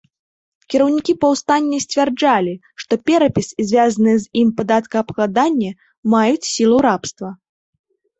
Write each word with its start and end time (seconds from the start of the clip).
Кіраўнікі 0.73 1.13
паўстання 1.23 1.77
сцвярджалі, 1.83 2.53
што 2.83 2.93
перапіс 3.09 3.47
і 3.63 3.65
звязаныя 3.71 4.17
з 4.23 4.27
ім 4.41 4.49
падаткаабкладанне 4.61 5.71
маюць 6.15 6.49
сілу 6.53 6.77
рабства. 6.87 7.29